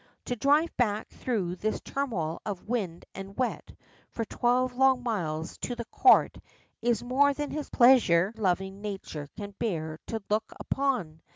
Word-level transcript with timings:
To 0.25 0.35
drive 0.35 0.75
back 0.77 1.09
through 1.09 1.57
this 1.57 1.79
turmoil 1.79 2.41
of 2.43 2.67
wind 2.67 3.05
and 3.13 3.37
wet 3.37 3.71
for 4.09 4.25
twelve 4.25 4.73
long 4.75 5.03
miles 5.03 5.59
to 5.59 5.75
the 5.75 5.85
Court 5.85 6.39
is 6.81 7.03
more 7.03 7.35
than 7.35 7.51
his 7.51 7.69
pleasure 7.69 8.33
loving 8.35 8.81
nature 8.81 9.29
can 9.37 9.53
bear 9.59 9.99
to 10.07 10.23
look 10.27 10.51
upon. 10.59 11.21